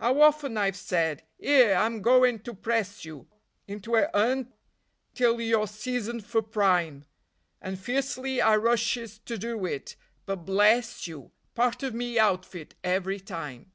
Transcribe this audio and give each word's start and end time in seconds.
'Ow 0.00 0.20
often 0.22 0.56
I've 0.56 0.74
said: 0.74 1.22
"'Ere, 1.38 1.76
I'm 1.76 2.02
goin' 2.02 2.40
to 2.40 2.52
press 2.52 3.04
you 3.04 3.28
Into 3.68 3.94
a 3.94 4.10
'Un 4.12 4.52
till 5.14 5.40
you're 5.40 5.68
seasoned 5.68 6.26
for 6.26 6.42
prime," 6.42 7.04
And 7.62 7.78
fiercely 7.78 8.40
I 8.42 8.56
rushes 8.56 9.20
to 9.20 9.38
do 9.38 9.64
it, 9.66 9.94
but 10.26 10.44
bless 10.44 11.06
you! 11.06 11.30
Part 11.54 11.84
of 11.84 11.94
me 11.94 12.18
outfit 12.18 12.74
every 12.82 13.20
time. 13.20 13.70